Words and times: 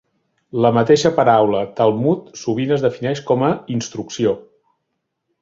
La 0.65 0.69
mateixa 0.77 1.11
paraula 1.19 1.59
"Talmud" 1.81 2.33
sovint 2.45 2.73
es 2.77 2.87
defineix 2.87 3.23
com 3.29 3.45
a 3.51 3.53
"instrucció". 3.77 4.35